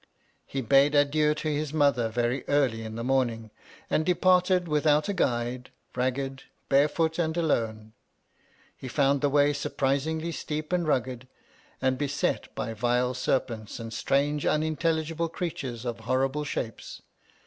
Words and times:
He 0.47 0.61
bade 0.61 0.95
adieu 0.95 1.35
to 1.35 1.47
his 1.47 1.71
mother 1.75 2.09
very 2.09 2.43
early 2.47 2.81
in 2.83 2.95
the 2.95 3.03
morning, 3.03 3.51
and 3.87 4.03
departed 4.03 4.67
without 4.67 5.07
a 5.07 5.13
guide, 5.13 5.69
ragged, 5.95 6.41
barefoot, 6.69 7.19
and 7.19 7.37
alone. 7.37 7.93
He 8.75 8.87
found 8.87 9.21
the 9.21 9.29
way 9.29 9.53
surprisingly 9.53 10.31
steep 10.31 10.73
and 10.73 10.87
rugged, 10.87 11.27
and 11.83 11.99
beset 11.99 12.47
by 12.55 12.73
vile 12.73 13.13
serpents 13.13 13.79
and 13.79 13.93
strange 13.93 14.43
unintelligible 14.43 15.29
creatures 15.29 15.85
of 15.85 15.99
horrible 15.99 16.45
shapes. 16.45 17.03